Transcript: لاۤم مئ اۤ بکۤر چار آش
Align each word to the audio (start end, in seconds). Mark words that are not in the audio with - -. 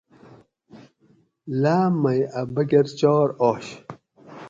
لاۤم 1.61 1.93
مئ 2.03 2.19
اۤ 2.39 2.45
بکۤر 2.53 2.85
چار 2.99 3.27
آش 3.49 3.65